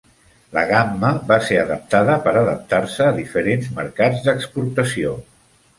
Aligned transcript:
La 0.57 0.61
gamma 0.69 1.11
va 1.31 1.37
ser 1.49 1.59
adaptada 1.65 2.17
per 2.25 2.33
adaptar-se 2.41 3.07
a 3.11 3.15
diferents 3.21 3.73
mercats 3.81 4.29
d'exportació. 4.29 5.19